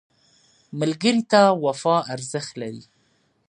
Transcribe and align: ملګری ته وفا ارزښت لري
ملګری 0.79 1.21
ته 1.31 1.41
وفا 1.65 1.95
ارزښت 2.13 2.51
لري 2.61 2.83